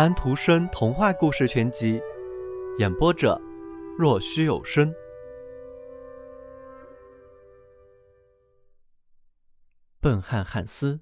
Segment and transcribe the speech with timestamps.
[0.00, 2.00] 安徒生童话故事全集，
[2.78, 3.38] 演播者：
[3.98, 4.90] 若虚有声。
[10.00, 11.00] 笨汉汉斯。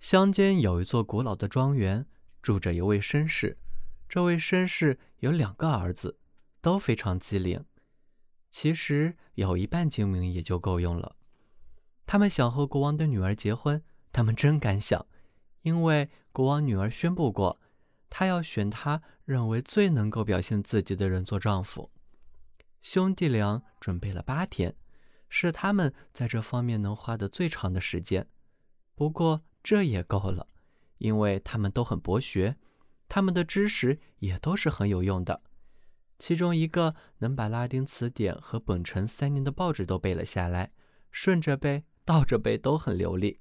[0.00, 2.06] 乡间有一座古老的庄园，
[2.40, 3.58] 住着一位绅士。
[4.08, 6.18] 这位绅士有两个儿子，
[6.62, 7.62] 都非常机灵。
[8.50, 11.16] 其实有一半精明也就够用了。
[12.06, 15.04] 他们想和国王的女儿结婚，他们真敢想，
[15.66, 17.58] 因为国王女儿宣布过，
[18.08, 21.90] 她要选她认为最能够表现自己的人做丈夫。
[22.82, 24.76] 兄弟俩准备了八天，
[25.28, 28.28] 是他们在这方面能花的最长的时间。
[28.94, 30.46] 不过这也够了，
[30.98, 32.56] 因为他们都很博学，
[33.08, 35.42] 他们的知识也都是很有用的。
[36.16, 40.70] 其中一个能把拉丁词典和本城三年的报纸都背了下来，
[41.10, 41.82] 顺着背。
[42.04, 43.40] 倒着背都很流利。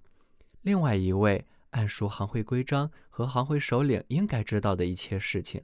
[0.64, 1.46] 另外一位
[1.76, 5.64] 按熟行会规章和行会首领应该知道的一切事情，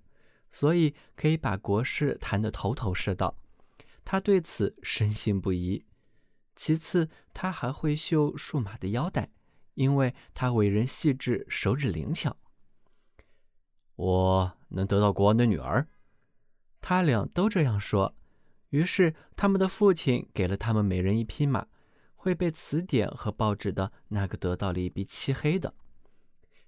[0.51, 3.37] 所以可以把国事谈得头头是道。
[4.03, 5.85] 他对此深信不疑。
[6.55, 9.31] 其次，他还会绣数码的腰带，
[9.75, 12.35] 因为他为人细致，手指灵巧。
[13.95, 15.87] 我能得到国王的女儿，
[16.81, 18.13] 他俩都这样说。
[18.69, 21.67] 于是，他们的父亲给了他们每人一匹马。
[22.15, 25.73] 会背词典和报纸的那个得到了一匹漆黑的，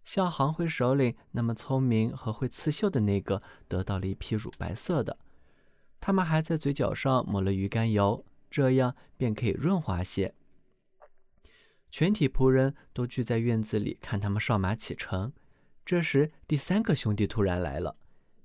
[0.04, 5.18] 像行会首领那么聪明和会刺绣的那个得到了一批乳白色的。
[6.00, 10.36] 他们还在嘴角上抹了鱼肝油，这样便可以润滑些。
[11.90, 15.32] 全体仆人都聚在院子里看他们上马启程。
[15.86, 17.96] 这时，第三个兄弟突然来了，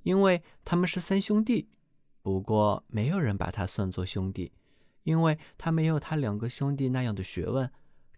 [0.02, 1.68] 因为他们是三兄弟，
[2.22, 4.52] 不过没有人把他算作兄弟。
[5.04, 7.70] 因为他没有他两个兄弟那样的学问，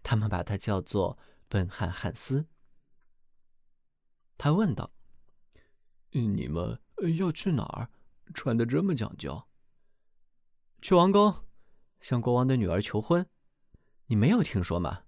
[0.03, 2.47] 他们把他叫做笨汉汉斯。
[4.43, 4.91] 他问道
[6.09, 6.81] ：“你们
[7.15, 7.91] 要去哪儿？
[8.33, 9.43] 穿的这么讲究
[10.81, 11.45] ？”“去王宫，
[11.99, 13.29] 向国王的女儿求婚。
[14.09, 15.03] ”“你没有听说吗？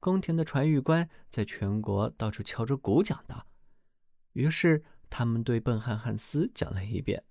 [0.00, 3.46] 宫廷的传谕官在全国到处敲着鼓讲的。”
[4.34, 7.24] 于是他们对笨汉汉斯讲了一遍。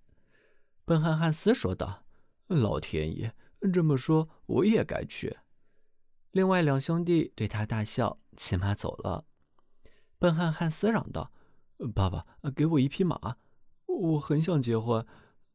[0.85, 2.03] 笨汉汉斯说道
[2.49, 3.35] ：“老天爷！”
[3.71, 5.37] 这么说，我也该去。
[6.31, 9.27] 另外两兄弟对他大笑，骑马走了。
[10.17, 11.31] 笨汉汉斯嚷道
[11.91, 13.37] ：“爸爸，给我一匹马！
[13.85, 15.05] 我很想结婚。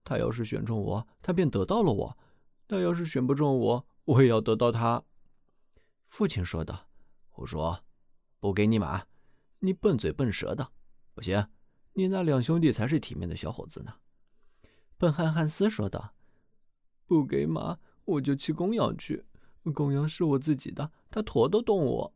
[0.05, 2.17] 他要是选中我，他便得到了我；
[2.67, 5.05] 他要是选不中我，我也要得到他。”
[6.09, 6.89] 父亲说道
[7.29, 7.85] ：“胡说！
[8.41, 9.05] 不给你马，
[9.61, 10.73] 你笨嘴笨舌的，
[11.15, 11.49] 不行。
[11.95, 13.95] 你那两兄弟才是体面的小伙子呢。”
[14.97, 16.15] 笨汉汉斯说道
[17.07, 17.79] ：“不给马。”
[18.09, 19.27] 我就骑公羊去，
[19.75, 22.15] 公羊是我自己的，它驮得动我。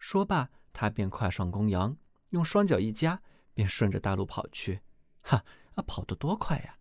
[0.00, 1.96] 说罢，他便跨上公羊，
[2.30, 3.22] 用双脚一夹，
[3.54, 4.80] 便顺着大路跑去。
[5.22, 6.78] 哈，啊，跑得多快呀！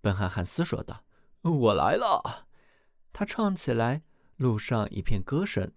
[0.00, 1.04] 笨汉汉斯说道
[1.42, 2.46] ：“我来了。”
[3.12, 4.02] 他唱起来，
[4.36, 5.72] 路上一片歌声。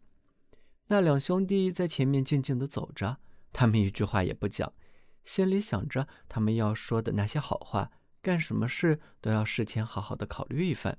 [0.87, 3.17] 那两兄弟在前面静静地走着，
[3.53, 4.73] 他们一句话也不讲，
[5.23, 10.97] 心里想着他们要说的那些好话，干什么事都要事前好好的考虑一番。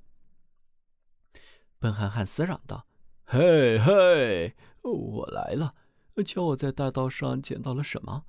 [1.79, 2.87] 笨汉汉斯嚷道
[3.25, 5.75] ：“嘿嘿，我来了！
[6.25, 8.25] 瞧我在大道上捡到了什么。”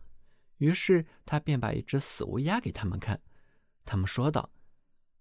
[0.57, 3.21] 于是他便把一只死乌鸦给他们看。
[3.85, 4.51] 他们说道：“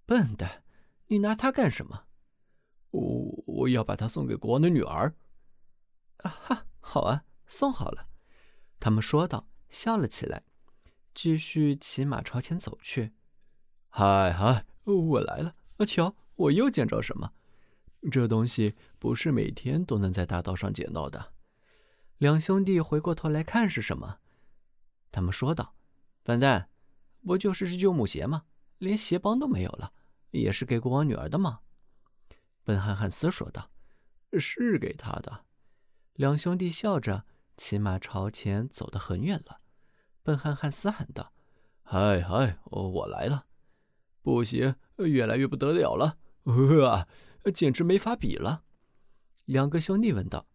[0.06, 0.62] 笨蛋，
[1.08, 2.04] 你拿它干什么
[2.90, 5.14] ？”“我我要把它送给国王的女儿。
[6.18, 8.08] ”“啊哈，好啊，送好了。”
[8.78, 10.44] 他们说道，笑了起来，
[11.14, 13.12] 继续骑马朝前走去。
[13.90, 15.56] “嗨嗨，我来了！
[15.86, 17.32] 瞧，我又捡着什么？”
[18.10, 21.34] 这东西不是每天都能在大道上捡到的。
[22.18, 24.18] 两兄弟回过头来看是什么？
[25.12, 25.76] 他们说道
[26.24, 26.68] ：“笨蛋，
[27.24, 28.44] 不就是只旧木鞋吗？
[28.78, 29.92] 连鞋帮都没有了，
[30.30, 31.60] 也是给国王女儿的吗？”
[32.64, 33.70] 笨汉汉斯说道
[34.40, 35.44] ：“是给他的。”
[36.14, 37.24] 两兄弟笑着
[37.56, 39.60] 骑马朝前走得很远了。
[40.22, 41.32] 笨汉汉斯喊道
[41.82, 43.46] ：“嗨嗨，我来了！
[44.22, 46.18] 不行越来越不得了了，
[46.86, 47.06] 啊！”
[47.52, 48.62] 简直没法比了，
[49.46, 50.46] 两个兄弟问道：“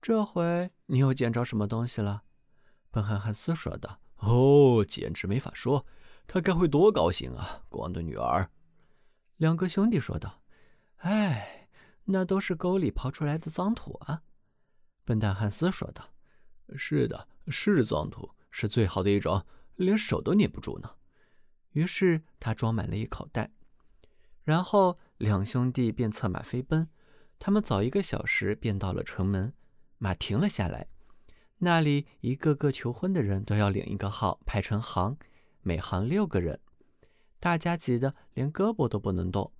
[0.00, 2.22] 这回你又捡着什么东西了？”
[2.92, 5.84] 笨汉汉斯说道：“哦，简直没法说，
[6.26, 8.50] 他该会多高兴啊，国王的女儿。”
[9.38, 10.42] 两个兄弟说道
[11.02, 11.68] ：“哎，
[12.04, 14.22] 那都是沟里刨出来的脏土啊。”
[15.04, 16.12] 笨蛋汉斯说道
[16.76, 19.44] ：“是的，是脏土，是最好的一种，
[19.76, 20.90] 连手都捏不住呢。”
[21.72, 23.50] 于是他装满了一口袋。
[24.44, 26.88] 然后两兄弟便策马飞奔，
[27.38, 29.54] 他们早一个小时便到了城门。
[29.96, 30.88] 马停了下来，
[31.64, 35.16] 那里一个个求婚的人都要领一个号，排成行，
[35.60, 36.58] 每行六个人，
[37.38, 39.52] 大家挤得连胳膊都不能动。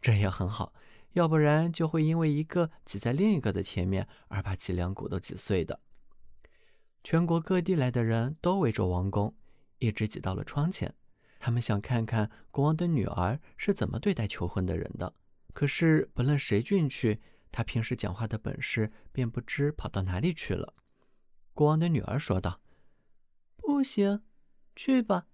[0.00, 0.72] 这也很好，
[1.12, 5.78] 要不然就会因为一个挤在另一个的前面而把脊梁骨都挤碎的。
[7.04, 9.34] 全国各地来的人都围着王宫，
[9.80, 10.94] 一直挤到了窗前。
[11.38, 15.12] 他们想看看国王的女儿是怎么对待求婚的人的。
[15.52, 17.20] 可是不论谁进去，
[17.52, 20.72] 他平时讲话的本事便不知跑到哪里去了。
[21.52, 22.60] 国王的女儿说道
[23.56, 24.22] ：“不行，
[24.74, 25.26] 去吧。”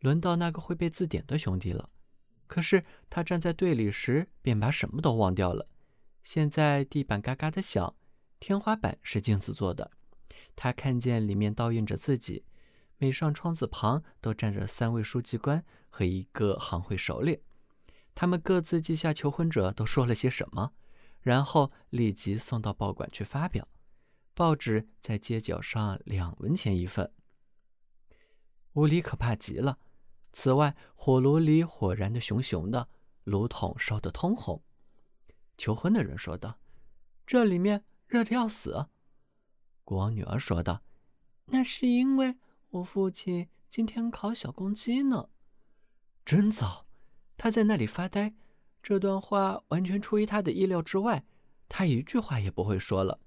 [0.00, 1.90] 轮到那个会背字典的兄弟了。
[2.46, 5.68] 可是他站在队里时，便把什么都忘掉了。
[6.24, 7.94] 现在地板嘎嘎的响，
[8.40, 9.92] 天花板是镜子做的。
[10.56, 12.44] 他看见里面倒映着自己，
[12.98, 17.38] 每扇窗子旁都站着三位书记官和一个行会首领。
[18.14, 20.72] 他们各自记下求婚者都说了些什么，
[21.20, 23.68] 然后立即送到报馆去发表。
[24.34, 27.12] 报纸在街角上两文钱一份。
[28.74, 29.78] 屋里可怕极了。
[30.32, 32.88] 此外，火炉里火燃的熊熊的，
[33.24, 34.62] 炉筒烧得通红。
[35.58, 36.58] 求婚的人说道
[37.26, 38.86] ：“这里面热的要死。”
[39.84, 40.82] 国王女儿说道
[41.46, 42.38] ：“那是因为
[42.70, 45.28] 我父亲今天烤小公鸡呢。”
[46.24, 46.86] 真糟！
[47.36, 48.34] 他在那里发呆。
[48.82, 51.24] 这段话完全出于他的意料之外，
[51.68, 53.20] 他一句话也不会说了。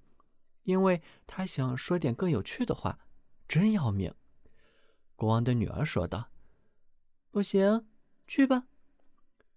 [0.64, 3.00] 因为他想说点更有趣的话，
[3.48, 4.14] 真要命。
[5.16, 6.32] 国王的女儿说道
[7.32, 7.88] ：“不行，
[8.28, 8.68] 去吧。”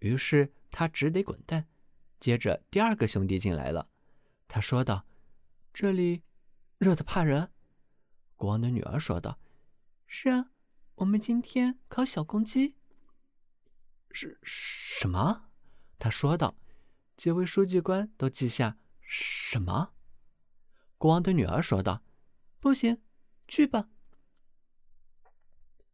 [0.01, 1.67] 于是他只得滚蛋。
[2.21, 3.89] 接着，第二个兄弟进来了，
[4.49, 5.07] 他说道
[5.73, 6.23] ：“这里
[6.79, 7.53] 热得怕人。”
[8.37, 9.39] 国王的女儿说道
[10.07, 10.51] ：“是啊，
[10.97, 12.77] 我们今天烤小公鸡。”
[14.13, 15.51] 是什么？
[15.99, 16.57] 他说道。
[17.17, 19.95] 几位书记官都记下什么？
[20.99, 22.03] 国王的女儿说道
[22.59, 23.03] ：“不行，
[23.47, 23.91] 去吧。”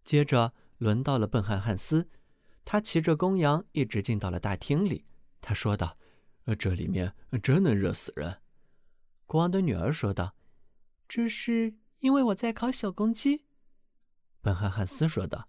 [0.04, 2.08] 接着轮到了笨汉汉斯，
[2.64, 5.04] 他骑着公羊一直进到了大厅里。
[5.40, 5.98] 他说道
[6.56, 8.42] ：“这里面真能热死人。”
[9.26, 10.36] 国王的女儿说道
[11.08, 13.44] ：“这是因为我在烤小公鸡。”
[14.40, 15.48] 笨汉汉斯说道：“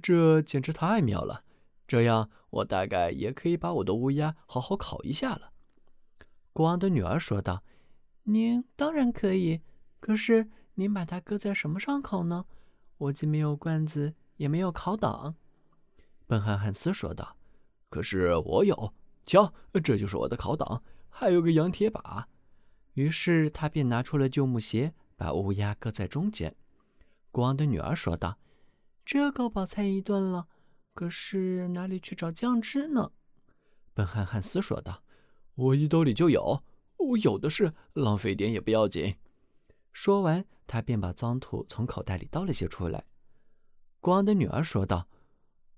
[0.00, 1.44] 这简直太妙了！
[1.88, 5.52] 这样我大概也可以把我的乌鸦好好烤一下了。”
[6.54, 7.64] 国王的女儿说道。
[8.24, 9.60] 您当然可以，
[9.98, 12.44] 可是您把它搁在什么上烤呢？
[12.98, 15.34] 我既没有罐子，也没有烤档。
[16.26, 17.36] 笨汉汉斯说道
[17.90, 18.94] ：“可是我有，
[19.26, 19.52] 瞧，
[19.82, 22.28] 这就是我的烤档，还有个羊铁把。”
[22.94, 26.54] 于是他便拿出了旧木鞋，把乌鸦搁在中间。
[27.30, 28.38] 国王的女儿说道
[29.04, 30.46] ：“这够饱餐一顿了，
[30.94, 33.10] 可是哪里去找酱汁呢？”
[33.94, 35.02] 笨汉汉斯说道
[35.56, 36.62] ：“我衣兜里就有。”
[37.02, 39.16] 我有的是，浪费点也不要紧。
[39.92, 43.04] 说完，他便把脏土从口袋里倒了些出来。
[44.00, 45.08] 国王的女儿说道：“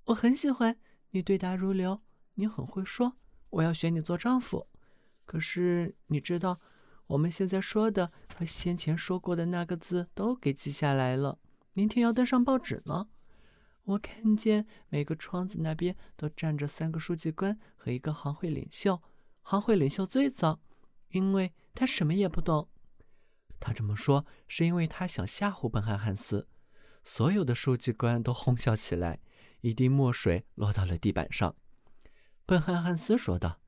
[0.06, 0.78] 我很喜欢
[1.10, 2.00] 你，对答如流，
[2.34, 3.16] 你很会说，
[3.50, 4.66] 我要选你做丈夫。
[5.24, 6.58] 可是你知道，
[7.06, 11.38] 我们现在说的和先前说过的那个字都给记下来了，
[11.72, 13.08] 明天要登上报纸呢。
[13.84, 19.02] 我看见每个窗子那边都站着三个书记官和一个行会领袖，
[19.42, 20.60] 行会领袖最早。”
[21.14, 22.68] 因为他什么也不懂，
[23.60, 26.48] 他这么说是因为他想吓唬笨汉汉斯。
[27.04, 29.20] 所有的书记官都哄笑起来，
[29.60, 31.54] 一滴墨水落到了地板上。
[32.44, 33.60] 笨汉汉斯说道：“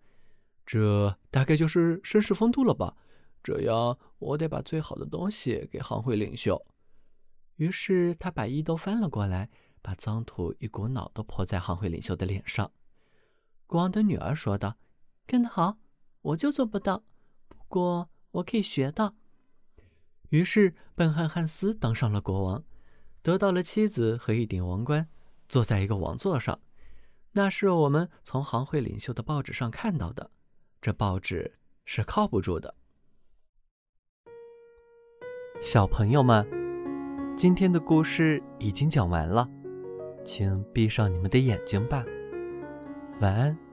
[0.67, 2.97] 这大概就是绅士风度了吧？
[3.45, 6.67] 这样我得把最好的东西给行会领袖。”
[7.57, 9.49] 于是他把衣兜翻了过来，
[9.81, 12.73] 把脏土一股脑地泼在行会领袖的脸上。
[13.69, 14.77] 国王的女儿说道
[15.27, 15.79] ：“干得好，
[16.23, 17.05] 我就做不到。”
[17.69, 19.15] 过我可以学到。
[20.31, 22.65] 于是笨汉汉斯当上了国王，
[23.23, 25.09] 得到了妻子和一顶王冠，
[25.49, 26.61] 坐在一个王座上。
[27.33, 30.31] 那是我们从行会领袖的报纸上看到的。
[30.81, 32.75] 这报纸是靠不住的。
[35.61, 36.47] 小朋友们，
[37.37, 39.49] 今天的故事已经讲完了，
[40.25, 42.05] 请闭上你们的眼睛吧。
[43.21, 43.66] 晚安。